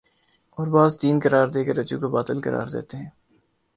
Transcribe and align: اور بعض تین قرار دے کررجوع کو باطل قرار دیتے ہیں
اور 0.57 0.67
بعض 0.67 0.91
تین 1.01 1.19
قرار 1.23 1.47
دے 1.47 1.63
کررجوع 1.65 1.99
کو 1.99 2.07
باطل 2.09 2.37
قرار 2.41 2.67
دیتے 2.67 2.97
ہیں 2.97 3.09